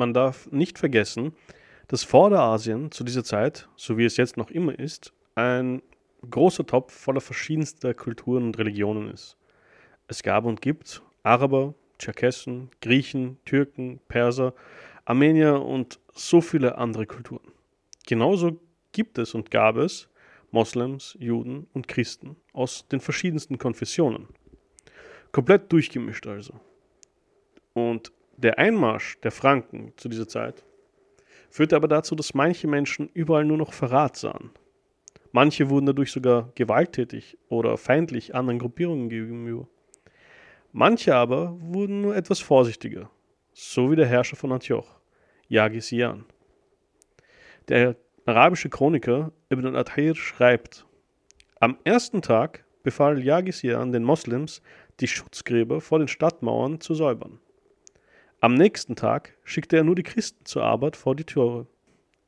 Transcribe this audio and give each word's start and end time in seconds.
Man 0.00 0.14
darf 0.14 0.50
nicht 0.50 0.78
vergessen, 0.78 1.34
dass 1.88 2.04
Vorderasien 2.04 2.90
zu 2.90 3.04
dieser 3.04 3.22
Zeit, 3.22 3.68
so 3.76 3.98
wie 3.98 4.06
es 4.06 4.16
jetzt 4.16 4.38
noch 4.38 4.50
immer 4.50 4.78
ist, 4.78 5.12
ein 5.34 5.82
großer 6.30 6.64
Topf 6.64 6.94
voller 6.94 7.20
verschiedenster 7.20 7.92
Kulturen 7.92 8.44
und 8.44 8.56
Religionen 8.56 9.10
ist. 9.10 9.36
Es 10.08 10.22
gab 10.22 10.46
und 10.46 10.62
gibt 10.62 11.02
Araber, 11.22 11.74
Tscherkessen, 11.98 12.70
Griechen, 12.80 13.36
Türken, 13.44 14.00
Perser, 14.08 14.54
Armenier 15.04 15.60
und 15.60 16.00
so 16.14 16.40
viele 16.40 16.78
andere 16.78 17.04
Kulturen. 17.04 17.52
Genauso 18.06 18.58
gibt 18.92 19.18
es 19.18 19.34
und 19.34 19.50
gab 19.50 19.76
es 19.76 20.08
Moslems, 20.50 21.14
Juden 21.20 21.66
und 21.74 21.88
Christen 21.88 22.36
aus 22.54 22.88
den 22.88 23.00
verschiedensten 23.00 23.58
Konfessionen. 23.58 24.28
Komplett 25.30 25.70
durchgemischt 25.70 26.26
also. 26.26 26.58
Und 27.74 28.12
der 28.42 28.58
Einmarsch 28.58 29.18
der 29.20 29.30
Franken 29.30 29.92
zu 29.96 30.08
dieser 30.08 30.26
Zeit 30.26 30.64
führte 31.50 31.76
aber 31.76 31.88
dazu, 31.88 32.14
dass 32.14 32.34
manche 32.34 32.68
Menschen 32.68 33.10
überall 33.12 33.44
nur 33.44 33.58
noch 33.58 33.72
Verrat 33.72 34.16
sahen. 34.16 34.50
Manche 35.32 35.68
wurden 35.68 35.86
dadurch 35.86 36.10
sogar 36.10 36.50
gewalttätig 36.54 37.36
oder 37.48 37.76
feindlich 37.76 38.34
anderen 38.34 38.58
Gruppierungen 38.58 39.08
gegenüber. 39.08 39.68
Manche 40.72 41.14
aber 41.14 41.56
wurden 41.60 42.00
nur 42.00 42.16
etwas 42.16 42.40
vorsichtiger, 42.40 43.10
so 43.52 43.90
wie 43.90 43.96
der 43.96 44.06
Herrscher 44.06 44.36
von 44.36 44.52
Antioch, 44.52 45.00
Yagis 45.48 45.90
Jan. 45.90 46.24
Der 47.68 47.96
arabische 48.24 48.70
Chroniker 48.70 49.32
Ibn 49.50 49.66
al-Adhir 49.66 50.14
schreibt, 50.14 50.86
am 51.58 51.78
ersten 51.84 52.22
Tag 52.22 52.64
befahl 52.82 53.22
Yagis 53.22 53.62
Jan 53.62 53.92
den 53.92 54.04
Moslems, 54.04 54.62
die 55.00 55.08
Schutzgräber 55.08 55.80
vor 55.80 55.98
den 55.98 56.08
Stadtmauern 56.08 56.80
zu 56.80 56.94
säubern. 56.94 57.40
Am 58.42 58.54
nächsten 58.54 58.96
Tag 58.96 59.36
schickte 59.44 59.76
er 59.76 59.84
nur 59.84 59.94
die 59.94 60.02
Christen 60.02 60.46
zur 60.46 60.64
Arbeit 60.64 60.96
vor 60.96 61.14
die 61.14 61.24
Tore. 61.24 61.66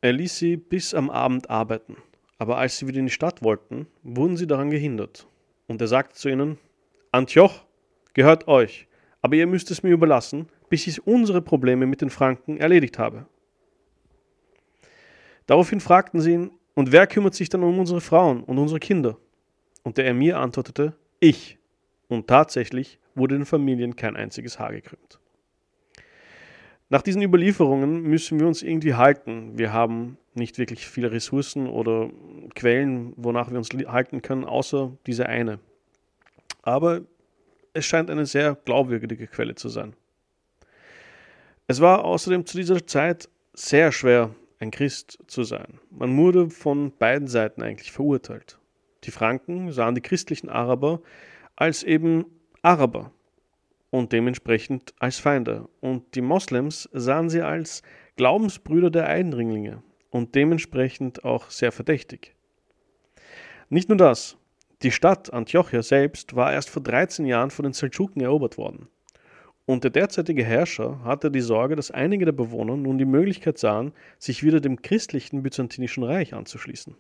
Er 0.03 0.13
ließ 0.13 0.37
sie 0.37 0.59
bis 0.59 0.93
am 0.93 1.09
Abend 1.09 1.49
arbeiten, 1.49 1.97
aber 2.37 2.59
als 2.59 2.77
sie 2.77 2.87
wieder 2.87 2.99
in 2.99 3.07
die 3.07 3.13
Stadt 3.13 3.43
wollten, 3.43 3.87
wurden 4.03 4.37
sie 4.37 4.47
daran 4.47 4.69
gehindert. 4.69 5.27
Und 5.69 5.81
er 5.81 5.87
sagte 5.87 6.15
zu 6.15 6.29
ihnen, 6.29 6.59
Antioch 7.13 7.65
gehört 8.13 8.47
euch, 8.47 8.89
aber 9.23 9.37
ihr 9.37 9.47
müsst 9.47 9.71
es 9.71 9.83
mir 9.83 9.89
überlassen, 9.89 10.51
bis 10.69 10.87
ich 10.87 11.07
unsere 11.07 11.41
Probleme 11.41 11.87
mit 11.87 12.03
den 12.03 12.11
Franken 12.11 12.59
erledigt 12.59 12.99
habe. 12.99 13.25
Daraufhin 15.47 15.81
fragten 15.81 16.21
sie 16.21 16.33
ihn, 16.33 16.51
und 16.75 16.93
wer 16.93 17.07
kümmert 17.07 17.35
sich 17.35 17.49
dann 17.49 17.63
um 17.63 17.79
unsere 17.79 18.03
Frauen 18.03 18.45
und 18.45 18.59
unsere 18.59 18.81
Kinder? 18.81 19.17
Und 19.83 19.97
der 19.97 20.09
Emir 20.09 20.39
antwortete, 20.39 20.95
ich. 21.21 21.59
Und 22.09 22.27
tatsächlich 22.27 22.99
wurde 23.15 23.37
den 23.37 23.47
Familien 23.47 23.97
kein 23.97 24.17
einziges 24.17 24.59
Haar 24.59 24.73
gekrümmt. 24.73 25.22
Nach 26.93 27.01
diesen 27.01 27.23
Überlieferungen 27.23 28.03
müssen 28.03 28.39
wir 28.39 28.47
uns 28.47 28.63
irgendwie 28.63 28.93
halten. 28.93 29.57
Wir 29.57 29.73
haben 29.73 30.19
nicht 30.35 30.59
wirklich 30.59 30.87
viele 30.87 31.11
Ressourcen 31.11 31.67
oder 31.67 32.11
Quellen, 32.55 33.15
wonach 33.17 33.51
wir 33.51 33.57
uns 33.57 33.71
halten 33.71 34.21
können, 34.21 34.45
außer 34.45 34.93
diese 35.07 35.25
eine. 35.25 35.59
Aber 36.61 37.01
es 37.73 37.87
scheint 37.87 38.11
eine 38.11 38.27
sehr 38.27 38.59
glaubwürdige 38.67 39.27
Quelle 39.27 39.55
zu 39.55 39.71
sein. 39.71 39.95
Es 41.67 41.81
war 41.81 42.05
außerdem 42.05 42.45
zu 42.45 42.59
dieser 42.59 42.87
Zeit 42.87 43.31
sehr 43.55 43.91
schwer, 43.91 44.35
ein 44.59 44.71
Christ 44.71 45.19
zu 45.29 45.45
sein. 45.45 45.81
Man 45.89 46.15
wurde 46.19 46.51
von 46.51 46.93
beiden 46.99 47.27
Seiten 47.27 47.63
eigentlich 47.63 47.91
verurteilt. 47.91 48.59
Die 49.05 49.13
Franken 49.13 49.73
sahen 49.73 49.95
die 49.95 50.03
christlichen 50.03 50.51
Araber 50.51 51.01
als 51.57 51.85
eben 51.85 52.27
Araber, 52.61 53.13
und 53.93 54.13
dementsprechend 54.13 54.95
als 54.99 55.19
Feinde. 55.19 55.69
Und 55.81 56.15
die 56.15 56.23
Moslems 56.23 56.89
sahen 56.93 57.29
sie 57.29 57.43
als 57.43 57.83
Glaubensbrüder 58.17 58.91
der 58.91 59.07
Eindringlinge 59.07 59.83
und 60.11 60.35
dementsprechend 60.35 61.25
auch 61.25 61.51
sehr 61.51 61.73
verdächtig. 61.73 62.35
Nicht 63.69 63.91
nur 63.91 63.99
das, 63.99 64.39
die 64.83 64.91
Stadt 64.91 65.33
Antiochia 65.33 65.83
selbst 65.83 66.35
war 66.35 66.53
erst 66.53 66.71
vor 66.71 66.83
13 66.83 67.27
Jahren 67.27 67.51
von 67.51 67.65
den 67.65 67.75
Seldschuken 67.75 68.23
erobert 68.23 68.57
worden. 68.57 68.89
Und 69.67 69.85
der 69.85 69.91
derzeitige 69.91 70.43
Herrscher 70.43 71.05
hatte 71.05 71.31
die 71.31 71.41
Sorge, 71.43 71.77
dass 71.77 71.91
einige 71.91 72.25
der 72.25 72.33
Bewohner 72.33 72.77
nun 72.77 72.97
die 72.97 73.05
Möglichkeit 73.05 73.59
sahen, 73.59 73.93
sich 74.19 74.43
wieder 74.43 74.61
dem 74.61 74.81
christlichen 74.81 75.43
Byzantinischen 75.43 76.03
Reich 76.03 76.33
anzuschließen. 76.33 76.97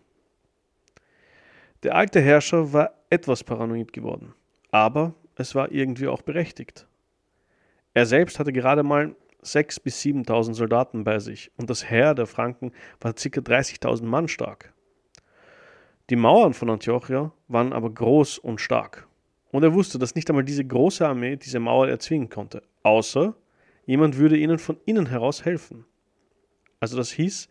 Der 1.85 1.95
alte 1.95 2.21
Herrscher 2.21 2.75
war 2.75 2.93
etwas 3.09 3.43
paranoid 3.43 3.95
geworden, 3.95 4.35
aber 4.71 5.15
es 5.43 5.55
war 5.55 5.71
irgendwie 5.71 6.09
auch 6.09 6.23
berechtigt. 6.23 6.87
Er 7.95 8.07
selbst 8.07 8.39
hatte 8.39 8.53
gerade 8.53 8.83
mal 8.83 9.15
6.000 9.45 9.83
bis 9.83 10.01
7.000 10.03 10.55
Soldaten 10.55 11.05
bei 11.05 11.19
sich 11.19 11.51
und 11.57 11.69
das 11.69 11.91
Heer 11.91 12.15
der 12.15 12.27
Franken 12.27 12.73
war 13.01 13.13
ca. 13.13 13.21
30.000 13.21 14.05
Mann 14.05 14.29
stark. 14.29 14.73
Die 16.11 16.17
Mauern 16.17 16.55
von 16.55 16.71
Antiochia 16.71 17.33
waren 17.49 17.73
aber 17.73 17.91
groß 17.91 18.39
und 18.39 18.61
stark. 18.61 19.07
Und 19.51 19.63
er 19.63 19.75
wusste, 19.75 19.99
dass 19.99 20.15
nicht 20.15 20.31
einmal 20.31 20.45
diese 20.45 20.65
große 20.65 21.07
Armee 21.07 21.37
diese 21.37 21.61
Mauer 21.61 21.89
erzwingen 21.89 22.31
konnte, 22.31 22.63
außer 22.83 23.35
jemand 23.85 24.17
würde 24.17 24.37
ihnen 24.37 24.59
von 24.59 24.79
innen 24.87 25.07
heraus 25.07 25.45
helfen. 25.45 25.85
Also 26.81 26.97
das 26.97 27.11
hieß, 27.13 27.49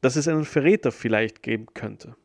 dass 0.00 0.16
es 0.16 0.26
einen 0.28 0.44
Verräter 0.44 0.90
vielleicht 0.90 1.42
geben 1.42 1.66
könnte. 1.74 2.16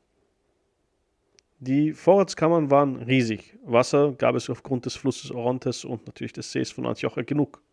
Die 1.59 1.93
Vorratskammern 1.93 2.69
waren 2.69 2.97
riesig. 2.97 3.57
Wasser 3.63 4.11
gab 4.11 4.35
es 4.35 4.47
aufgrund 4.47 4.85
des 4.85 4.95
Flusses 4.95 5.31
Orontes 5.31 5.85
und 5.85 6.05
natürlich 6.05 6.33
des 6.33 6.51
Sees 6.51 6.71
von 6.71 6.85
Antiochia 6.85 7.23
genug. 7.23 7.63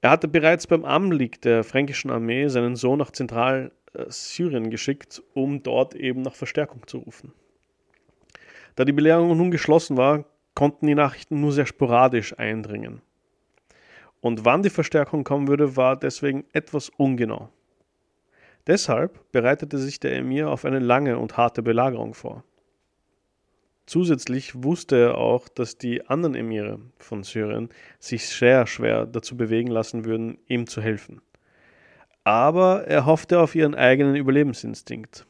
Er 0.00 0.10
hatte 0.10 0.26
bereits 0.26 0.66
beim 0.66 0.86
Anblick 0.86 1.42
der 1.42 1.64
fränkischen 1.64 2.10
Armee 2.10 2.48
seinen 2.48 2.76
Sohn 2.76 2.98
nach 2.98 3.10
Zentralsyrien 3.10 4.70
geschickt, 4.70 5.22
um 5.34 5.62
dort 5.62 5.94
eben 5.94 6.22
nach 6.22 6.34
Verstärkung 6.34 6.86
zu 6.86 6.98
rufen. 6.98 7.34
Da 8.74 8.86
die 8.86 8.92
Belehrung 8.92 9.36
nun 9.36 9.50
geschlossen 9.50 9.98
war, 9.98 10.24
konnten 10.54 10.86
die 10.86 10.94
Nachrichten 10.94 11.42
nur 11.42 11.52
sehr 11.52 11.66
sporadisch 11.66 12.38
eindringen. 12.38 13.02
Und 14.22 14.46
wann 14.46 14.62
die 14.62 14.70
Verstärkung 14.70 15.24
kommen 15.24 15.46
würde, 15.46 15.76
war 15.76 15.94
deswegen 15.94 16.44
etwas 16.54 16.88
ungenau. 16.88 17.50
Deshalb 18.66 19.30
bereitete 19.30 19.76
sich 19.76 20.00
der 20.00 20.16
Emir 20.16 20.48
auf 20.48 20.64
eine 20.64 20.78
lange 20.78 21.18
und 21.18 21.36
harte 21.36 21.62
Belagerung 21.62 22.14
vor. 22.14 22.44
Zusätzlich 23.86 24.62
wusste 24.62 24.96
er 24.96 25.18
auch, 25.18 25.48
dass 25.48 25.76
die 25.76 26.06
anderen 26.06 26.34
Emire 26.34 26.78
von 26.98 27.24
Syrien 27.24 27.68
sich 27.98 28.28
sehr 28.28 28.66
schwer 28.66 29.06
dazu 29.06 29.36
bewegen 29.36 29.70
lassen 29.70 30.04
würden, 30.04 30.38
ihm 30.46 30.66
zu 30.66 30.80
helfen. 30.80 31.20
Aber 32.24 32.86
er 32.86 33.06
hoffte 33.06 33.40
auf 33.40 33.54
ihren 33.54 33.74
eigenen 33.74 34.14
Überlebensinstinkt. 34.14 35.26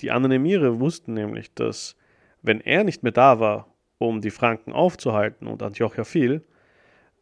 Die 0.00 0.10
anderen 0.10 0.32
Emire 0.32 0.80
wussten 0.80 1.14
nämlich, 1.14 1.54
dass, 1.54 1.96
wenn 2.42 2.60
er 2.60 2.82
nicht 2.82 3.02
mehr 3.02 3.12
da 3.12 3.38
war, 3.38 3.72
um 3.98 4.20
die 4.20 4.30
Franken 4.30 4.72
aufzuhalten 4.72 5.46
und 5.46 5.62
Antiochia 5.62 6.04
fiel, 6.04 6.44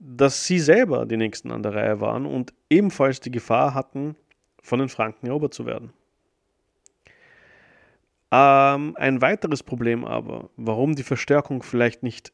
dass 0.01 0.47
sie 0.47 0.59
selber 0.59 1.07
die 1.07 1.17
Nächsten 1.17 1.51
an 1.53 1.63
der 1.63 1.75
Reihe 1.75 2.01
waren 2.01 2.27
und 2.27 2.53
ebenfalls 2.69 3.21
die 3.21 3.31
Gefahr 3.31 3.75
hatten, 3.75 4.17
von 4.63 4.79
den 4.79 4.89
Franken 4.89 5.27
erobert 5.27 5.55
zu 5.55 5.67
werden. 5.67 5.93
Ähm, 8.35 8.97
ein 8.97 9.23
weiteres 9.23 9.63
Problem 9.63 10.05
aber, 10.05 10.51
warum 10.57 10.97
die 10.97 11.05
Verstärkung 11.05 11.63
vielleicht 11.63 12.03
nicht 12.03 12.33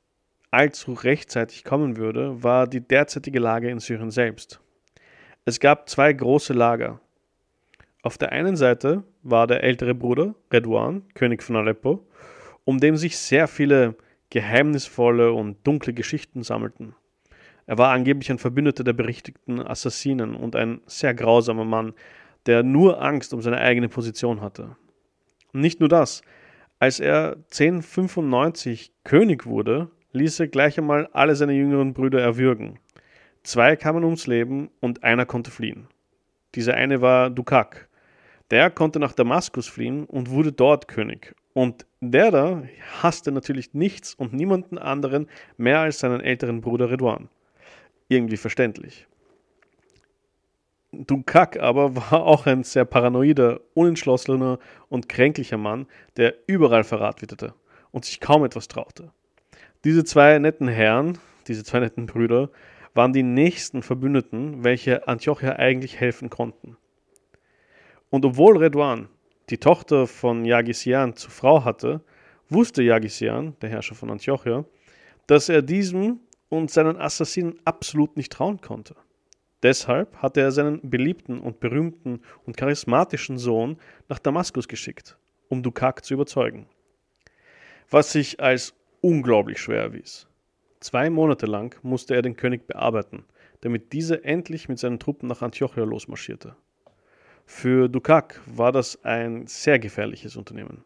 allzu 0.50 0.94
rechtzeitig 0.94 1.62
kommen 1.62 1.98
würde, 1.98 2.42
war 2.42 2.66
die 2.66 2.80
derzeitige 2.80 3.38
Lage 3.38 3.68
in 3.68 3.80
Syrien 3.80 4.10
selbst. 4.10 4.60
Es 5.44 5.60
gab 5.60 5.90
zwei 5.90 6.10
große 6.10 6.54
Lager. 6.54 7.00
Auf 8.02 8.16
der 8.16 8.32
einen 8.32 8.56
Seite 8.56 9.04
war 9.22 9.46
der 9.46 9.62
ältere 9.62 9.94
Bruder, 9.94 10.34
Redouan, 10.50 11.02
König 11.12 11.42
von 11.42 11.56
Aleppo, 11.56 12.06
um 12.64 12.80
dem 12.80 12.96
sich 12.96 13.18
sehr 13.18 13.46
viele 13.46 13.94
geheimnisvolle 14.30 15.32
und 15.32 15.58
dunkle 15.66 15.92
Geschichten 15.92 16.42
sammelten. 16.42 16.94
Er 17.66 17.76
war 17.76 17.92
angeblich 17.92 18.30
ein 18.30 18.38
Verbündeter 18.38 18.84
der 18.84 18.94
berichtigten 18.94 19.60
Assassinen 19.60 20.34
und 20.34 20.56
ein 20.56 20.80
sehr 20.86 21.12
grausamer 21.12 21.66
Mann, 21.66 21.92
der 22.46 22.62
nur 22.62 23.02
Angst 23.02 23.34
um 23.34 23.42
seine 23.42 23.58
eigene 23.58 23.90
Position 23.90 24.40
hatte. 24.40 24.76
Und 25.52 25.60
nicht 25.60 25.80
nur 25.80 25.88
das. 25.88 26.22
Als 26.78 27.00
er 27.00 27.36
1095 27.50 28.92
König 29.04 29.46
wurde, 29.46 29.90
ließ 30.12 30.40
er 30.40 30.48
gleich 30.48 30.78
einmal 30.78 31.08
alle 31.12 31.36
seine 31.36 31.52
jüngeren 31.52 31.92
Brüder 31.92 32.20
erwürgen. 32.20 32.78
Zwei 33.42 33.76
kamen 33.76 34.04
ums 34.04 34.26
Leben 34.26 34.70
und 34.80 35.02
einer 35.02 35.26
konnte 35.26 35.50
fliehen. 35.50 35.86
Dieser 36.54 36.74
eine 36.74 37.00
war 37.00 37.30
Dukak. 37.30 37.88
Der 38.50 38.70
konnte 38.70 38.98
nach 38.98 39.12
Damaskus 39.12 39.68
fliehen 39.68 40.04
und 40.04 40.30
wurde 40.30 40.52
dort 40.52 40.88
König. 40.88 41.34
Und 41.52 41.86
der 42.00 42.30
da 42.30 42.62
hasste 43.02 43.32
natürlich 43.32 43.74
nichts 43.74 44.14
und 44.14 44.32
niemanden 44.32 44.78
anderen 44.78 45.28
mehr 45.56 45.80
als 45.80 46.00
seinen 46.00 46.20
älteren 46.20 46.60
Bruder 46.60 46.90
Redouan. 46.90 47.28
Irgendwie 48.08 48.36
verständlich. 48.36 49.06
Dukak 50.92 51.58
aber 51.58 51.94
war 51.94 52.24
auch 52.24 52.46
ein 52.46 52.64
sehr 52.64 52.84
paranoider, 52.84 53.60
unentschlossener 53.74 54.58
und 54.88 55.08
kränklicher 55.08 55.56
Mann, 55.56 55.86
der 56.16 56.34
überall 56.46 56.84
Verrat 56.84 57.22
witterte 57.22 57.54
und 57.92 58.04
sich 58.04 58.20
kaum 58.20 58.44
etwas 58.44 58.68
traute. 58.68 59.12
Diese 59.84 60.04
zwei 60.04 60.38
netten 60.38 60.68
Herren, 60.68 61.18
diese 61.46 61.64
zwei 61.64 61.80
netten 61.80 62.06
Brüder, 62.06 62.50
waren 62.92 63.12
die 63.12 63.22
nächsten 63.22 63.82
Verbündeten, 63.82 64.64
welche 64.64 65.06
Antiochia 65.06 65.56
eigentlich 65.56 66.00
helfen 66.00 66.28
konnten. 66.28 66.76
Und 68.10 68.24
obwohl 68.24 68.58
Redouan, 68.58 69.08
die 69.48 69.58
Tochter 69.58 70.08
von 70.08 70.44
Yagisian, 70.44 71.14
zur 71.14 71.30
Frau 71.30 71.64
hatte, 71.64 72.00
wusste 72.48 72.82
Yagisian, 72.82 73.56
der 73.62 73.70
Herrscher 73.70 73.94
von 73.94 74.10
Antiochia, 74.10 74.64
dass 75.28 75.48
er 75.48 75.62
diesem 75.62 76.18
und 76.48 76.70
seinen 76.70 76.96
Assassinen 76.96 77.60
absolut 77.64 78.16
nicht 78.16 78.32
trauen 78.32 78.60
konnte. 78.60 78.96
Deshalb 79.62 80.16
hatte 80.16 80.40
er 80.40 80.52
seinen 80.52 80.88
beliebten 80.88 81.38
und 81.38 81.60
berühmten 81.60 82.20
und 82.46 82.56
charismatischen 82.56 83.38
Sohn 83.38 83.76
nach 84.08 84.18
Damaskus 84.18 84.68
geschickt, 84.68 85.18
um 85.48 85.62
Dukak 85.62 86.04
zu 86.04 86.14
überzeugen. 86.14 86.66
Was 87.90 88.12
sich 88.12 88.40
als 88.40 88.74
unglaublich 89.00 89.58
schwer 89.58 89.82
erwies. 89.82 90.26
Zwei 90.80 91.10
Monate 91.10 91.44
lang 91.44 91.78
musste 91.82 92.14
er 92.14 92.22
den 92.22 92.36
König 92.36 92.66
bearbeiten, 92.66 93.24
damit 93.60 93.92
dieser 93.92 94.24
endlich 94.24 94.68
mit 94.68 94.78
seinen 94.78 94.98
Truppen 94.98 95.28
nach 95.28 95.42
Antiochia 95.42 95.84
losmarschierte. 95.84 96.56
Für 97.44 97.88
Dukak 97.88 98.40
war 98.46 98.72
das 98.72 99.04
ein 99.04 99.46
sehr 99.46 99.78
gefährliches 99.78 100.36
Unternehmen. 100.36 100.84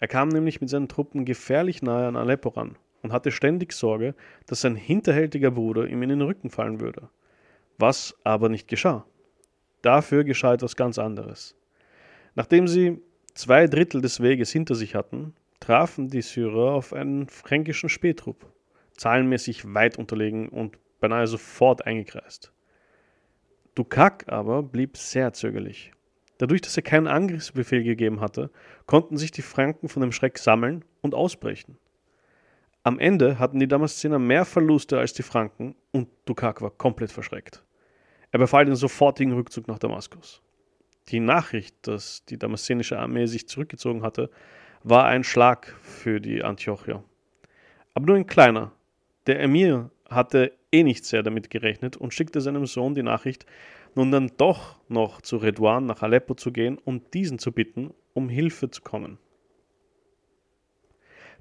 Er 0.00 0.08
kam 0.08 0.28
nämlich 0.28 0.60
mit 0.60 0.70
seinen 0.70 0.88
Truppen 0.88 1.24
gefährlich 1.24 1.82
nahe 1.82 2.06
an 2.06 2.16
Aleppo 2.16 2.50
ran 2.50 2.76
und 3.02 3.12
hatte 3.12 3.32
ständig 3.32 3.72
Sorge, 3.72 4.14
dass 4.46 4.60
sein 4.60 4.76
hinterhältiger 4.76 5.50
Bruder 5.50 5.88
ihm 5.88 6.02
in 6.02 6.08
den 6.08 6.22
Rücken 6.22 6.50
fallen 6.50 6.80
würde. 6.80 7.10
Was 7.78 8.16
aber 8.24 8.48
nicht 8.48 8.66
geschah. 8.66 9.06
Dafür 9.82 10.24
geschah 10.24 10.54
etwas 10.54 10.74
ganz 10.74 10.98
anderes. 10.98 11.56
Nachdem 12.34 12.66
sie 12.66 13.00
zwei 13.34 13.68
Drittel 13.68 14.00
des 14.00 14.20
Weges 14.20 14.50
hinter 14.50 14.74
sich 14.74 14.96
hatten, 14.96 15.34
trafen 15.60 16.08
die 16.08 16.22
Syrer 16.22 16.72
auf 16.72 16.92
einen 16.92 17.28
fränkischen 17.28 17.88
Spähtrupp, 17.88 18.52
zahlenmäßig 18.96 19.74
weit 19.74 19.96
unterlegen 19.96 20.48
und 20.48 20.76
beinahe 21.00 21.28
sofort 21.28 21.86
eingekreist. 21.86 22.52
Dukak 23.76 24.24
aber 24.26 24.64
blieb 24.64 24.96
sehr 24.96 25.32
zögerlich. 25.32 25.92
Dadurch, 26.38 26.60
dass 26.60 26.76
er 26.76 26.82
keinen 26.82 27.06
Angriffsbefehl 27.06 27.84
gegeben 27.84 28.20
hatte, 28.20 28.50
konnten 28.86 29.16
sich 29.16 29.30
die 29.30 29.42
Franken 29.42 29.88
von 29.88 30.02
dem 30.02 30.12
Schreck 30.12 30.38
sammeln 30.38 30.84
und 31.00 31.14
ausbrechen. 31.14 31.78
Am 32.82 32.98
Ende 32.98 33.38
hatten 33.38 33.60
die 33.60 33.68
Damaszener 33.68 34.18
mehr 34.18 34.44
Verluste 34.44 34.98
als 34.98 35.12
die 35.12 35.22
Franken 35.22 35.76
und 35.92 36.08
Dukak 36.24 36.62
war 36.62 36.70
komplett 36.70 37.12
verschreckt. 37.12 37.64
Er 38.30 38.38
befahl 38.38 38.66
den 38.66 38.76
sofortigen 38.76 39.32
Rückzug 39.32 39.68
nach 39.68 39.78
Damaskus. 39.78 40.42
Die 41.08 41.20
Nachricht, 41.20 41.74
dass 41.86 42.24
die 42.26 42.38
damaszenische 42.38 42.98
Armee 42.98 43.26
sich 43.26 43.48
zurückgezogen 43.48 44.02
hatte, 44.02 44.30
war 44.82 45.06
ein 45.06 45.24
Schlag 45.24 45.74
für 45.82 46.20
die 46.20 46.42
Antiochier. 46.42 47.02
Aber 47.94 48.06
nur 48.06 48.16
ein 48.16 48.26
kleiner. 48.26 48.72
Der 49.26 49.40
Emir 49.40 49.90
hatte 50.08 50.52
eh 50.70 50.82
nicht 50.82 51.04
sehr 51.04 51.22
damit 51.22 51.50
gerechnet 51.50 51.96
und 51.96 52.12
schickte 52.12 52.40
seinem 52.40 52.66
Sohn 52.66 52.94
die 52.94 53.02
Nachricht, 53.02 53.46
nun 53.94 54.10
dann 54.12 54.30
doch 54.36 54.78
noch 54.88 55.22
zu 55.22 55.38
Redouan 55.38 55.86
nach 55.86 56.02
Aleppo 56.02 56.34
zu 56.34 56.52
gehen 56.52 56.78
und 56.78 57.14
diesen 57.14 57.38
zu 57.38 57.52
bitten, 57.52 57.92
um 58.14 58.28
Hilfe 58.28 58.70
zu 58.70 58.82
kommen. 58.82 59.18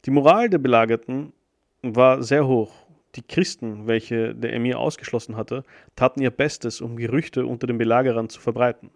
Die 0.05 0.11
Moral 0.11 0.49
der 0.49 0.57
Belagerten 0.57 1.33
war 1.81 2.23
sehr 2.23 2.47
hoch. 2.47 2.86
Die 3.17 3.23
Christen, 3.23 3.87
welche 3.87 4.35
der 4.35 4.53
Emir 4.53 4.77
ausgeschlossen 4.77 5.35
hatte, 5.35 5.63
taten 5.95 6.21
ihr 6.21 6.29
Bestes, 6.29 6.81
um 6.81 6.97
Gerüchte 6.97 7.47
unter 7.47 7.65
den 7.65 7.79
Belagerern 7.79 8.29
zu 8.29 8.39
verbreiten 8.39 8.91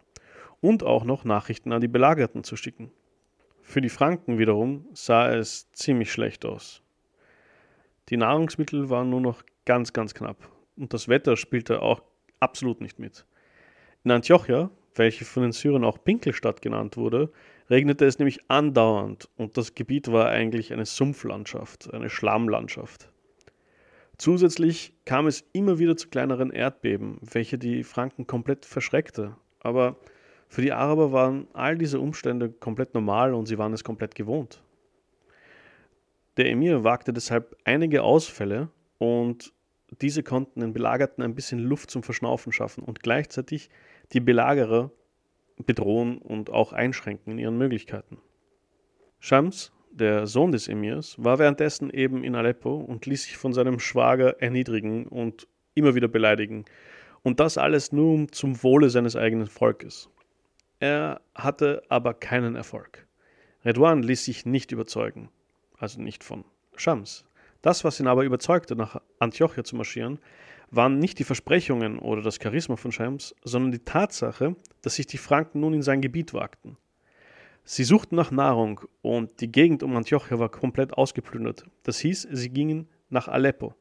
und 0.61 0.83
auch 0.83 1.03
noch 1.03 1.25
Nachrichten 1.25 1.73
an 1.73 1.81
die 1.81 1.87
Belagerten 1.87 2.43
zu 2.43 2.55
schicken. 2.55 2.91
Für 3.63 3.81
die 3.81 3.89
Franken 3.89 4.37
wiederum 4.37 4.85
sah 4.93 5.33
es 5.33 5.71
ziemlich 5.71 6.11
schlecht 6.11 6.45
aus. 6.45 6.83
Die 8.09 8.17
Nahrungsmittel 8.17 8.91
waren 8.91 9.09
nur 9.09 9.21
noch 9.21 9.41
ganz, 9.65 9.91
ganz 9.91 10.13
knapp 10.13 10.37
und 10.77 10.93
das 10.93 11.07
Wetter 11.07 11.35
spielte 11.35 11.81
auch 11.81 12.03
absolut 12.39 12.79
nicht 12.79 12.99
mit. 12.99 13.25
In 14.03 14.11
Antiochia, 14.11 14.69
welche 14.93 15.25
von 15.25 15.41
den 15.41 15.51
Syrern 15.51 15.83
auch 15.83 16.03
Pinkelstadt 16.03 16.61
genannt 16.61 16.95
wurde, 16.95 17.31
regnete 17.71 18.05
es 18.05 18.19
nämlich 18.19 18.39
andauernd 18.51 19.29
und 19.35 19.57
das 19.57 19.73
Gebiet 19.73 20.11
war 20.11 20.29
eigentlich 20.29 20.73
eine 20.73 20.85
Sumpflandschaft, 20.85 21.91
eine 21.91 22.09
Schlammlandschaft. 22.11 23.11
Zusätzlich 24.21 24.93
kam 25.03 25.25
es 25.25 25.43
immer 25.51 25.79
wieder 25.79 25.97
zu 25.97 26.07
kleineren 26.07 26.51
Erdbeben, 26.51 27.17
welche 27.23 27.57
die 27.57 27.83
Franken 27.83 28.27
komplett 28.27 28.67
verschreckte. 28.67 29.35
Aber 29.61 29.95
für 30.47 30.61
die 30.61 30.73
Araber 30.73 31.11
waren 31.11 31.47
all 31.53 31.75
diese 31.75 31.99
Umstände 31.99 32.51
komplett 32.51 32.93
normal 32.93 33.33
und 33.33 33.47
sie 33.47 33.57
waren 33.57 33.73
es 33.73 33.83
komplett 33.83 34.13
gewohnt. 34.13 34.61
Der 36.37 36.51
Emir 36.51 36.83
wagte 36.83 37.13
deshalb 37.13 37.57
einige 37.63 38.03
Ausfälle 38.03 38.69
und 38.99 39.55
diese 40.01 40.21
konnten 40.21 40.59
den 40.59 40.71
Belagerten 40.71 41.23
ein 41.23 41.33
bisschen 41.33 41.57
Luft 41.57 41.89
zum 41.89 42.03
Verschnaufen 42.03 42.51
schaffen 42.51 42.83
und 42.83 43.01
gleichzeitig 43.01 43.71
die 44.11 44.19
Belagerer 44.19 44.91
bedrohen 45.65 46.19
und 46.19 46.51
auch 46.51 46.73
einschränken 46.73 47.31
in 47.31 47.39
ihren 47.39 47.57
Möglichkeiten. 47.57 48.19
Shams, 49.17 49.71
der 49.91 50.27
Sohn 50.27 50.51
des 50.51 50.67
Emirs, 50.67 51.15
war 51.17 51.39
währenddessen 51.39 51.89
eben 51.89 52.23
in 52.23 52.35
Aleppo 52.35 52.75
und 52.75 53.05
ließ 53.05 53.23
sich 53.23 53.37
von 53.37 53.53
seinem 53.53 53.79
Schwager 53.79 54.41
erniedrigen 54.41 55.05
und 55.05 55.47
immer 55.73 55.95
wieder 55.95 56.07
beleidigen. 56.07 56.65
Und 57.23 57.39
das 57.39 57.57
alles 57.57 57.91
nur 57.91 58.27
zum 58.31 58.63
Wohle 58.63 58.89
seines 58.89 59.15
eigenen 59.15 59.47
Volkes. 59.47 60.09
Er 60.79 61.21
hatte 61.35 61.83
aber 61.89 62.13
keinen 62.13 62.55
Erfolg. 62.55 63.05
Redouan 63.63 64.01
ließ 64.01 64.25
sich 64.25 64.45
nicht 64.45 64.71
überzeugen, 64.71 65.29
also 65.77 66.01
nicht 66.01 66.23
von 66.23 66.43
Shams. 66.75 67.25
Das, 67.61 67.83
was 67.83 67.99
ihn 67.99 68.07
aber 68.07 68.23
überzeugte, 68.23 68.75
nach 68.75 68.99
Antiochia 69.19 69.63
zu 69.63 69.75
marschieren, 69.75 70.19
waren 70.71 70.97
nicht 70.97 71.19
die 71.19 71.23
Versprechungen 71.23 71.99
oder 71.99 72.23
das 72.23 72.39
Charisma 72.41 72.77
von 72.77 72.91
Shams, 72.91 73.35
sondern 73.43 73.71
die 73.71 73.85
Tatsache, 73.85 74.55
dass 74.81 74.95
sich 74.95 75.05
die 75.05 75.19
Franken 75.19 75.59
nun 75.59 75.73
in 75.73 75.83
sein 75.83 76.01
Gebiet 76.01 76.33
wagten. 76.33 76.77
Sie 77.63 77.83
suchten 77.83 78.15
nach 78.15 78.31
Nahrung 78.31 78.81
und 79.01 79.39
die 79.39 79.51
Gegend 79.51 79.83
um 79.83 79.95
Antiochia 79.95 80.39
war 80.39 80.49
komplett 80.49 80.93
ausgeplündert. 80.93 81.65
Das 81.83 81.99
hieß, 81.99 82.27
sie 82.31 82.49
gingen 82.49 82.89
nach 83.09 83.27
Aleppo. 83.27 83.75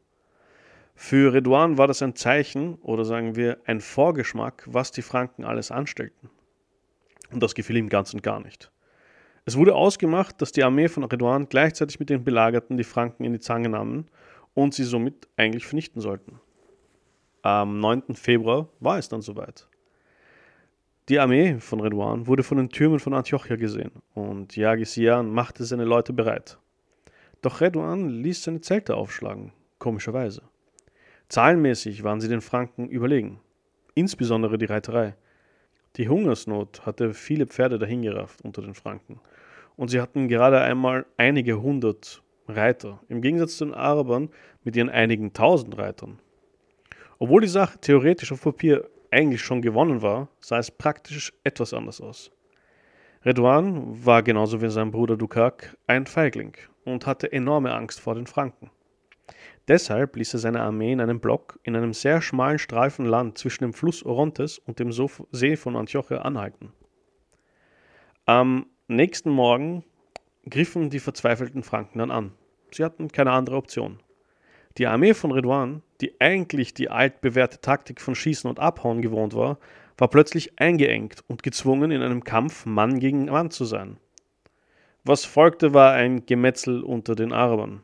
Für 0.94 1.32
Redouan 1.32 1.78
war 1.78 1.86
das 1.86 2.02
ein 2.02 2.14
Zeichen 2.14 2.74
oder 2.82 3.04
sagen 3.04 3.34
wir 3.34 3.58
ein 3.64 3.80
Vorgeschmack, 3.80 4.64
was 4.68 4.92
die 4.92 5.02
Franken 5.02 5.44
alles 5.44 5.70
anstellten. 5.70 6.28
Und 7.32 7.42
das 7.42 7.54
gefiel 7.54 7.76
ihm 7.76 7.88
ganz 7.88 8.12
und 8.12 8.22
gar 8.22 8.40
nicht. 8.40 8.70
Es 9.46 9.56
wurde 9.56 9.74
ausgemacht, 9.74 10.42
dass 10.42 10.52
die 10.52 10.62
Armee 10.62 10.88
von 10.88 11.04
Redouan 11.04 11.48
gleichzeitig 11.48 11.98
mit 11.98 12.10
den 12.10 12.22
Belagerten 12.22 12.76
die 12.76 12.84
Franken 12.84 13.24
in 13.24 13.32
die 13.32 13.40
Zange 13.40 13.70
nahmen 13.70 14.08
und 14.52 14.74
sie 14.74 14.84
somit 14.84 15.26
eigentlich 15.36 15.66
vernichten 15.66 16.02
sollten. 16.02 16.38
Am 17.42 17.80
9. 17.80 18.14
Februar 18.14 18.68
war 18.80 18.98
es 18.98 19.08
dann 19.08 19.22
soweit. 19.22 19.69
Die 21.10 21.18
Armee 21.18 21.58
von 21.58 21.80
Redouan 21.80 22.28
wurde 22.28 22.44
von 22.44 22.56
den 22.56 22.68
Türmen 22.68 23.00
von 23.00 23.14
Antiochia 23.14 23.56
gesehen 23.56 23.90
und 24.14 24.56
Yagisian 24.56 25.28
machte 25.28 25.64
seine 25.64 25.82
Leute 25.82 26.12
bereit. 26.12 26.56
Doch 27.42 27.60
Redouan 27.60 28.10
ließ 28.10 28.44
seine 28.44 28.60
Zelte 28.60 28.94
aufschlagen, 28.94 29.50
komischerweise. 29.80 30.42
Zahlenmäßig 31.28 32.04
waren 32.04 32.20
sie 32.20 32.28
den 32.28 32.40
Franken 32.40 32.88
überlegen, 32.88 33.40
insbesondere 33.96 34.56
die 34.56 34.66
Reiterei. 34.66 35.16
Die 35.96 36.08
Hungersnot 36.08 36.86
hatte 36.86 37.12
viele 37.12 37.48
Pferde 37.48 37.80
dahingerafft 37.80 38.42
unter 38.42 38.62
den 38.62 38.74
Franken. 38.74 39.18
Und 39.74 39.88
sie 39.88 40.00
hatten 40.00 40.28
gerade 40.28 40.60
einmal 40.60 41.06
einige 41.16 41.60
hundert 41.60 42.22
Reiter, 42.46 43.00
im 43.08 43.20
Gegensatz 43.20 43.56
zu 43.56 43.64
den 43.64 43.74
Arabern 43.74 44.28
mit 44.62 44.76
ihren 44.76 44.88
einigen 44.90 45.32
tausend 45.32 45.76
Reitern. 45.76 46.20
Obwohl 47.18 47.40
die 47.40 47.48
Sache 47.48 47.80
theoretisch 47.80 48.30
auf 48.30 48.42
Papier 48.42 48.88
eigentlich 49.10 49.42
schon 49.42 49.62
gewonnen 49.62 50.02
war, 50.02 50.28
sah 50.40 50.58
es 50.58 50.70
praktisch 50.70 51.32
etwas 51.44 51.74
anders 51.74 52.00
aus. 52.00 52.30
Redouan 53.24 54.04
war 54.04 54.22
genauso 54.22 54.62
wie 54.62 54.70
sein 54.70 54.90
Bruder 54.90 55.16
Dukak 55.16 55.76
ein 55.86 56.06
Feigling 56.06 56.56
und 56.84 57.06
hatte 57.06 57.30
enorme 57.30 57.74
Angst 57.74 58.00
vor 58.00 58.14
den 58.14 58.26
Franken. 58.26 58.70
Deshalb 59.68 60.16
ließ 60.16 60.34
er 60.34 60.40
seine 60.40 60.62
Armee 60.62 60.92
in 60.92 61.00
einem 61.00 61.20
Block 61.20 61.60
in 61.62 61.76
einem 61.76 61.92
sehr 61.92 62.22
schmalen 62.22 62.58
Streifen 62.58 63.04
Land 63.04 63.38
zwischen 63.38 63.64
dem 63.64 63.72
Fluss 63.72 64.04
Orontes 64.04 64.58
und 64.58 64.78
dem 64.78 64.90
See 65.32 65.56
von 65.56 65.76
Antioche 65.76 66.24
anhalten. 66.24 66.72
Am 68.24 68.66
nächsten 68.88 69.30
Morgen 69.30 69.84
griffen 70.48 70.90
die 70.90 70.98
verzweifelten 70.98 71.62
Franken 71.62 71.98
dann 71.98 72.10
an. 72.10 72.32
Sie 72.72 72.84
hatten 72.84 73.08
keine 73.08 73.32
andere 73.32 73.56
Option. 73.56 74.00
Die 74.80 74.86
Armee 74.86 75.12
von 75.12 75.30
Redouan, 75.30 75.82
die 76.00 76.18
eigentlich 76.22 76.72
die 76.72 76.88
altbewährte 76.88 77.60
Taktik 77.60 78.00
von 78.00 78.14
Schießen 78.14 78.48
und 78.48 78.58
Abhauen 78.58 79.02
gewohnt 79.02 79.34
war, 79.34 79.58
war 79.98 80.08
plötzlich 80.08 80.58
eingeengt 80.58 81.22
und 81.28 81.42
gezwungen, 81.42 81.90
in 81.90 82.00
einem 82.00 82.24
Kampf 82.24 82.64
Mann 82.64 82.98
gegen 82.98 83.26
Mann 83.26 83.50
zu 83.50 83.66
sein. 83.66 83.98
Was 85.04 85.26
folgte, 85.26 85.74
war 85.74 85.92
ein 85.92 86.24
Gemetzel 86.24 86.82
unter 86.82 87.14
den 87.14 87.34
Arabern 87.34 87.82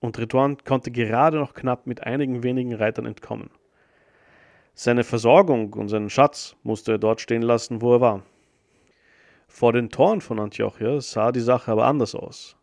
und 0.00 0.18
Rituan 0.18 0.58
konnte 0.62 0.90
gerade 0.90 1.38
noch 1.38 1.54
knapp 1.54 1.86
mit 1.86 2.04
einigen 2.04 2.42
wenigen 2.42 2.74
Reitern 2.74 3.06
entkommen. 3.06 3.48
Seine 4.74 5.04
Versorgung 5.04 5.72
und 5.72 5.88
seinen 5.88 6.10
Schatz 6.10 6.54
musste 6.62 6.92
er 6.92 6.98
dort 6.98 7.22
stehen 7.22 7.40
lassen, 7.40 7.80
wo 7.80 7.94
er 7.94 8.02
war. 8.02 8.22
Vor 9.48 9.72
den 9.72 9.88
Toren 9.88 10.20
von 10.20 10.38
Antiochia 10.38 11.00
sah 11.00 11.32
die 11.32 11.40
Sache 11.40 11.72
aber 11.72 11.86
anders 11.86 12.14
aus. 12.14 12.58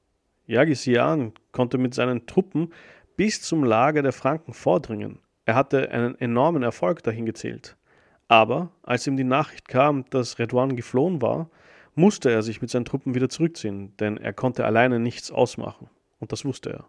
Yagisian 0.45 1.31
konnte 1.51 1.79
mit 1.79 1.95
seinen 1.95 2.27
Truppen 2.27 2.71
bis 3.15 3.41
zum 3.41 3.63
Lager 3.63 4.01
der 4.01 4.13
Franken 4.13 4.53
vordringen, 4.53 5.19
Er 5.45 5.55
hatte 5.55 5.91
einen 5.91 6.15
enormen 6.19 6.63
Erfolg 6.63 7.03
dahin 7.03 7.25
gezählt. 7.25 7.75
Aber 8.27 8.71
als 8.81 9.05
ihm 9.07 9.17
die 9.17 9.25
Nachricht 9.25 9.67
kam, 9.67 10.05
dass 10.09 10.39
Redouan 10.39 10.75
geflohen 10.75 11.21
war, 11.21 11.49
musste 11.95 12.31
er 12.31 12.41
sich 12.41 12.61
mit 12.61 12.69
seinen 12.69 12.85
Truppen 12.85 13.13
wieder 13.13 13.29
zurückziehen, 13.29 13.95
denn 13.97 14.17
er 14.17 14.33
konnte 14.33 14.65
alleine 14.65 14.99
nichts 14.99 15.31
ausmachen. 15.31 15.89
Und 16.19 16.31
das 16.31 16.45
wusste 16.45 16.71
er. 16.71 16.85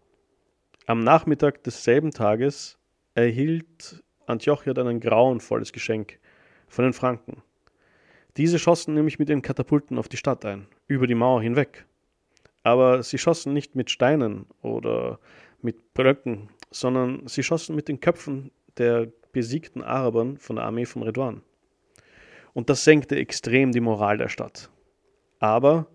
Am 0.86 1.00
Nachmittag 1.00 1.64
desselben 1.64 2.12
Tages 2.12 2.78
erhielt 3.14 4.02
Antiochia 4.26 4.72
dann 4.72 4.86
ein 4.86 5.00
grauenvolles 5.00 5.72
Geschenk 5.72 6.18
von 6.68 6.84
den 6.84 6.92
Franken. 6.92 7.42
Diese 8.36 8.58
schossen 8.58 8.94
nämlich 8.94 9.18
mit 9.18 9.28
den 9.28 9.42
Katapulten 9.42 9.98
auf 9.98 10.08
die 10.08 10.16
Stadt 10.16 10.44
ein, 10.44 10.66
über 10.86 11.06
die 11.06 11.14
Mauer 11.14 11.42
hinweg. 11.42 11.86
Aber 12.62 13.02
sie 13.02 13.18
schossen 13.18 13.52
nicht 13.52 13.74
mit 13.74 13.90
Steinen 13.90 14.46
oder 14.62 15.18
mit 15.64 15.94
Blöcken, 15.94 16.50
sondern 16.70 17.26
sie 17.26 17.42
schossen 17.42 17.74
mit 17.74 17.88
den 17.88 18.00
Köpfen 18.00 18.50
der 18.76 19.08
besiegten 19.32 19.82
Arabern 19.82 20.38
von 20.38 20.56
der 20.56 20.64
Armee 20.64 20.84
von 20.84 21.02
Redouan. 21.02 21.42
Und 22.52 22.70
das 22.70 22.84
senkte 22.84 23.16
extrem 23.16 23.72
die 23.72 23.80
Moral 23.80 24.18
der 24.18 24.28
Stadt. 24.28 24.70
Aber 25.40 25.88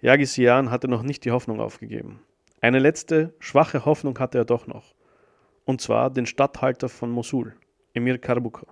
Yagisian 0.00 0.70
hatte 0.70 0.88
noch 0.88 1.02
nicht 1.02 1.24
die 1.24 1.30
Hoffnung 1.30 1.60
aufgegeben. 1.60 2.20
Eine 2.60 2.78
letzte, 2.78 3.34
schwache 3.38 3.84
Hoffnung 3.84 4.18
hatte 4.18 4.38
er 4.38 4.44
doch 4.44 4.66
noch. 4.66 4.94
Und 5.64 5.80
zwar 5.80 6.10
den 6.10 6.26
Statthalter 6.26 6.88
von 6.88 7.10
Mosul, 7.10 7.54
Emir 7.94 8.18
Karbuka. 8.18 8.66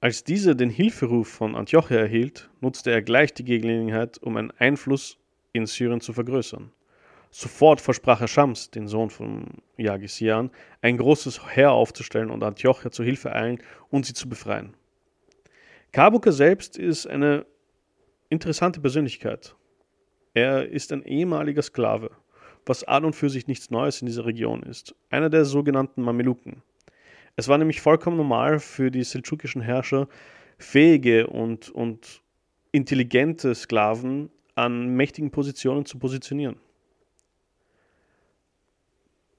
Als 0.00 0.24
dieser 0.24 0.54
den 0.54 0.70
Hilferuf 0.70 1.28
von 1.28 1.54
Antiochia 1.54 1.98
erhielt, 1.98 2.48
nutzte 2.60 2.90
er 2.90 3.02
gleich 3.02 3.34
die 3.34 3.44
Gelegenheit, 3.44 4.18
um 4.22 4.36
einen 4.38 4.50
Einfluss 4.52 5.18
in 5.52 5.66
Syrien 5.66 6.00
zu 6.00 6.14
vergrößern. 6.14 6.72
Sofort 7.30 7.80
versprach 7.80 8.20
er 8.20 8.28
Schams, 8.28 8.70
den 8.70 8.88
Sohn 8.88 9.08
von 9.08 9.46
Yagisian, 9.76 10.50
ein 10.82 10.96
großes 10.96 11.54
Heer 11.54 11.72
aufzustellen 11.72 12.30
und 12.30 12.42
Antiochia 12.42 12.90
zur 12.90 13.04
Hilfe 13.04 13.32
eilen 13.32 13.62
und 13.88 14.04
sie 14.04 14.14
zu 14.14 14.28
befreien. 14.28 14.74
Karbuka 15.92 16.32
selbst 16.32 16.76
ist 16.76 17.06
eine 17.06 17.46
interessante 18.28 18.80
Persönlichkeit. 18.80 19.54
Er 20.34 20.68
ist 20.68 20.92
ein 20.92 21.04
ehemaliger 21.04 21.62
Sklave, 21.62 22.10
was 22.66 22.84
an 22.84 23.04
und 23.04 23.14
für 23.14 23.30
sich 23.30 23.46
nichts 23.46 23.70
Neues 23.70 24.00
in 24.00 24.06
dieser 24.06 24.26
Region 24.26 24.62
ist, 24.62 24.94
einer 25.08 25.30
der 25.30 25.44
sogenannten 25.44 26.02
Mameluken. 26.02 26.62
Es 27.36 27.48
war 27.48 27.58
nämlich 27.58 27.80
vollkommen 27.80 28.16
normal 28.16 28.58
für 28.58 28.90
die 28.90 29.04
seldschukischen 29.04 29.62
Herrscher, 29.62 30.08
fähige 30.58 31.26
und, 31.28 31.70
und 31.70 32.22
intelligente 32.72 33.54
Sklaven 33.54 34.30
an 34.54 34.94
mächtigen 34.94 35.30
Positionen 35.30 35.86
zu 35.86 35.98
positionieren. 35.98 36.56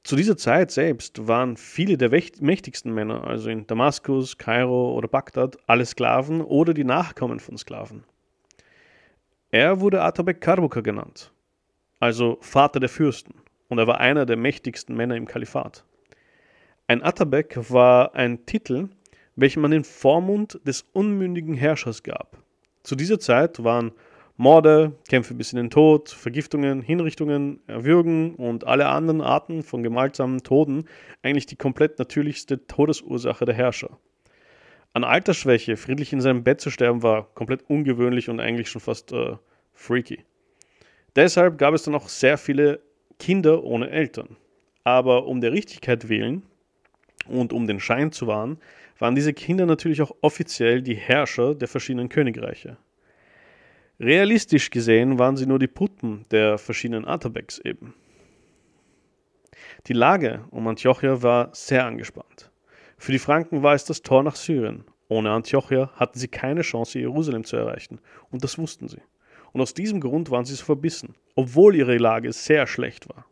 Zu 0.04 0.16
dieser 0.16 0.36
Zeit 0.36 0.72
selbst 0.72 1.28
waren 1.28 1.58
viele 1.58 1.96
der 1.96 2.10
mächtigsten 2.10 2.92
Männer, 2.92 3.28
also 3.28 3.50
in 3.50 3.68
Damaskus, 3.68 4.38
Kairo 4.38 4.96
oder 4.96 5.08
Bagdad, 5.08 5.58
alle 5.68 5.86
Sklaven 5.86 6.42
oder 6.42 6.74
die 6.74 6.84
Nachkommen 6.84 7.40
von 7.40 7.58
Sklaven. 7.58 8.04
Er 9.52 9.80
wurde 9.80 10.02
Atabek 10.02 10.42
Karbuka 10.42 10.82
genannt, 10.82 11.32
also 12.00 12.38
Vater 12.42 12.80
der 12.80 12.90
Fürsten, 12.90 13.36
und 13.68 13.78
er 13.78 13.86
war 13.86 14.00
einer 14.00 14.26
der 14.26 14.38
mächtigsten 14.38 14.96
Männer 14.96 15.16
im 15.16 15.28
Kalifat. 15.28 15.86
Ein 16.88 17.04
Atabek 17.04 17.70
war 17.70 18.16
ein 18.16 18.46
Titel, 18.48 18.90
welchen 19.36 19.62
man 19.62 19.72
den 19.72 19.84
Vormund 19.84 20.60
des 20.66 20.82
unmündigen 20.94 21.54
Herrschers 21.54 22.02
gab. 22.02 22.38
Zu 22.82 22.96
dieser 22.96 23.20
Zeit 23.20 23.64
waren 23.64 23.92
Morde, 24.42 24.94
Kämpfe 25.08 25.36
bis 25.36 25.54
in 25.54 25.58
den 25.58 25.70
Tod, 25.70 26.10
Vergiftungen, 26.10 26.82
Hinrichtungen, 26.82 27.60
Erwürgen 27.68 28.34
und 28.34 28.66
alle 28.66 28.88
anderen 28.88 29.22
Arten 29.22 29.62
von 29.62 29.84
gewaltsamen 29.84 30.42
Toden 30.42 30.86
eigentlich 31.22 31.46
die 31.46 31.58
komplett 31.58 32.00
natürlichste 32.00 32.66
Todesursache 32.66 33.46
der 33.46 33.54
Herrscher. 33.54 34.00
An 34.94 35.04
Altersschwäche, 35.04 35.78
friedlich 35.78 36.12
in 36.12 36.22
seinem 36.22 36.44
Bett 36.44 36.60
zu 36.60 36.72
sterben, 36.72 37.04
war 37.04 37.32
komplett 37.36 37.70
ungewöhnlich 37.70 38.30
und 38.30 38.40
eigentlich 38.40 38.68
schon 38.68 38.82
fast 38.82 39.12
äh, 39.12 39.36
freaky. 39.74 40.26
Deshalb 41.16 41.60
gab 41.60 41.76
es 41.76 41.84
dann 41.84 41.94
auch 41.94 42.10
sehr 42.10 42.40
viele 42.40 42.80
Kinder 43.20 43.64
ohne 43.64 43.92
Eltern. 43.92 44.38
Aber 44.84 45.28
um 45.28 45.42
der 45.42 45.52
Richtigkeit 45.52 46.10
willen 46.10 46.42
und 47.28 47.54
um 47.54 47.68
den 47.68 47.80
Schein 47.80 48.12
zu 48.12 48.26
wahren, 48.26 48.58
waren 48.98 49.14
diese 49.14 49.34
Kinder 49.34 49.68
natürlich 49.68 50.02
auch 50.02 50.16
offiziell 50.22 50.82
die 50.82 50.96
Herrscher 50.96 51.54
der 51.54 51.68
verschiedenen 51.68 52.10
Königreiche. 52.10 52.78
Realistisch 54.02 54.72
gesehen 54.72 55.20
waren 55.20 55.38
sie 55.38 55.46
nur 55.46 55.60
die 55.60 55.68
Putten 55.68 56.26
der 56.32 56.58
verschiedenen 56.58 57.06
Atabeks 57.06 57.60
eben. 57.60 57.94
Die 59.86 59.94
Lage 59.94 60.44
um 60.50 60.68
Antiochia 60.68 61.22
war 61.22 61.50
sehr 61.54 61.86
angespannt. 61.86 62.50
Für 62.98 63.12
die 63.12 63.20
Franken 63.20 63.62
war 63.62 63.76
es 63.76 63.86
das 63.86 64.02
Tor 64.02 64.24
nach 64.24 64.36
Syrien. 64.36 64.86
Ohne 65.08 65.30
Antiochia 65.30 65.92
hatten 65.94 66.18
sie 66.18 66.30
keine 66.30 66.62
Chance, 66.64 66.98
Jerusalem 66.98 67.44
zu 67.44 67.58
erreichen, 67.58 68.02
und 68.32 68.44
das 68.44 68.58
wussten 68.58 68.88
sie. 68.88 69.02
Und 69.52 69.62
aus 69.62 69.76
diesem 69.76 70.02
Grund 70.02 70.32
waren 70.32 70.46
sie 70.46 70.56
so 70.56 70.66
verbissen, 70.66 71.14
obwohl 71.36 71.76
ihre 71.76 71.98
Lage 71.98 72.34
sehr 72.34 72.66
schlecht 72.66 73.08
war. 73.08 73.28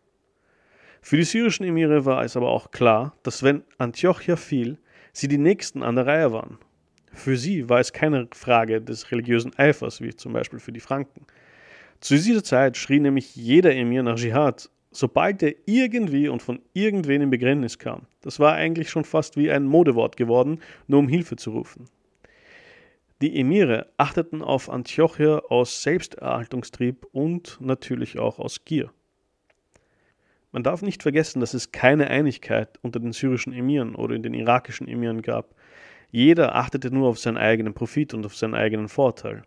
Für 1.02 1.18
die 1.18 1.24
syrischen 1.24 1.66
Emire 1.66 2.06
war 2.06 2.24
es 2.24 2.38
aber 2.38 2.50
auch 2.50 2.70
klar, 2.70 3.16
dass 3.24 3.42
wenn 3.42 3.64
Antiochia 3.80 4.36
fiel, 4.36 4.78
sie 5.14 5.30
die 5.30 5.40
nächsten 5.40 5.82
an 5.82 5.96
der 5.96 6.06
Reihe 6.06 6.32
waren 6.32 6.60
für 7.14 7.38
sie 7.38 7.70
war 7.70 7.80
es 7.80 7.94
keine 7.94 8.28
Frage 8.34 8.82
des 8.82 9.12
religiösen 9.12 9.58
Eifers, 9.58 10.02
wie 10.02 10.16
zum 10.16 10.34
Beispiel 10.34 10.60
für 10.60 10.72
die 10.72 10.80
Franken. 10.80 11.26
Zu 12.00 12.16
dieser 12.16 12.44
Zeit 12.44 12.78
schrie 12.78 13.00
nämlich 13.00 13.36
jeder 13.36 13.76
Emir 13.76 14.04
nach 14.04 14.16
Dschihad, 14.16 14.70
sobald 14.92 15.44
er 15.44 15.54
irgendwie 15.66 16.30
und 16.30 16.42
von 16.42 16.62
irgendwen 16.74 17.22
in 17.22 17.30
Begräbnis 17.30 17.78
kam. 17.78 18.04
Das 18.22 18.40
war 18.40 18.54
eigentlich 18.54 18.90
schon 18.90 19.04
fast 19.04 19.38
wie 19.38 19.52
ein 19.52 19.66
Modewort 19.66 20.18
geworden, 20.18 20.60
nur 20.88 21.00
um 21.00 21.08
Hilfe 21.08 21.36
zu 21.36 21.52
rufen. 21.52 21.86
Die 23.22 23.38
Emire 23.38 23.88
achteten 23.98 24.42
auf 24.42 24.70
Antiochia 24.70 25.40
aus 25.50 25.84
Selbsterhaltungstrieb 25.84 27.06
und 27.12 27.58
natürlich 27.60 28.18
auch 28.18 28.40
aus 28.40 28.64
Gier. 28.64 28.92
Man 30.54 30.64
darf 30.64 30.82
nicht 30.82 31.04
vergessen, 31.04 31.42
dass 31.42 31.54
es 31.54 31.72
keine 31.72 32.08
Einigkeit 32.08 32.80
unter 32.82 33.00
den 33.00 33.12
syrischen 33.12 33.54
Emiren 33.54 33.94
oder 33.94 34.16
in 34.16 34.24
den 34.24 34.34
irakischen 34.34 34.88
Emiren 34.88 35.22
gab. 35.22 35.54
Jeder 36.12 36.56
achtete 36.56 36.92
nur 36.92 37.08
auf 37.08 37.20
seinen 37.20 37.38
eigenen 37.38 37.74
Profit 37.74 38.14
und 38.14 38.26
auf 38.26 38.36
seinen 38.36 38.56
eigenen 38.56 38.90
Vorteil. 38.90 39.44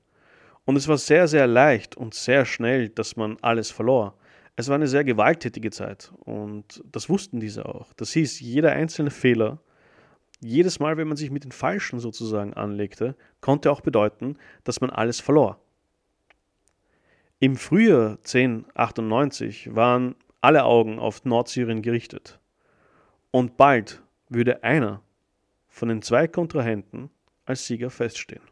Und 0.64 0.76
es 0.76 0.86
war 0.86 0.96
sehr, 0.96 1.26
sehr 1.26 1.46
leicht 1.46 1.96
und 1.96 2.14
sehr 2.14 2.44
schnell, 2.44 2.88
dass 2.88 3.16
man 3.16 3.36
alles 3.42 3.70
verlor. 3.70 4.16
Es 4.54 4.68
war 4.68 4.76
eine 4.76 4.86
sehr 4.86 5.02
gewalttätige 5.02 5.70
Zeit 5.70 6.12
und 6.20 6.82
das 6.84 7.08
wussten 7.08 7.40
diese 7.40 7.66
auch. 7.66 7.92
Das 7.94 8.12
hieß, 8.12 8.40
jeder 8.40 8.72
einzelne 8.72 9.10
Fehler, 9.10 9.60
jedes 10.40 10.78
Mal, 10.78 10.96
wenn 10.96 11.08
man 11.08 11.16
sich 11.16 11.30
mit 11.30 11.44
den 11.44 11.52
Falschen 11.52 12.00
sozusagen 12.00 12.54
anlegte, 12.54 13.16
konnte 13.40 13.70
auch 13.70 13.80
bedeuten, 13.80 14.36
dass 14.64 14.80
man 14.80 14.90
alles 14.90 15.20
verlor. 15.20 15.58
Im 17.38 17.56
Frühjahr 17.56 18.18
1098 18.18 19.74
waren 19.74 20.14
alle 20.40 20.64
Augen 20.64 20.98
auf 20.98 21.24
Nordsyrien 21.24 21.82
gerichtet. 21.82 22.38
Und 23.30 23.56
bald 23.56 24.02
würde 24.28 24.62
einer 24.62 25.00
von 25.72 25.88
den 25.88 26.02
zwei 26.02 26.28
Kontrahenten 26.28 27.10
als 27.46 27.66
Sieger 27.66 27.90
feststehen. 27.90 28.42